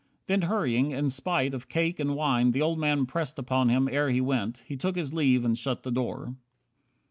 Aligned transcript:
Then 0.25 0.41
hurrying, 0.41 0.89
in 0.89 1.11
spite 1.11 1.53
Of 1.53 1.69
cake 1.69 1.99
and 1.99 2.15
wine 2.15 2.53
the 2.53 2.61
old 2.63 2.79
man 2.79 3.05
pressed 3.05 3.37
upon 3.37 3.69
Him 3.69 3.87
ere 3.87 4.09
he 4.09 4.19
went, 4.19 4.63
he 4.65 4.75
took 4.75 4.95
his 4.95 5.13
leave 5.13 5.45
and 5.45 5.55
shut 5.55 5.83
the 5.83 5.91
door. 5.91 6.33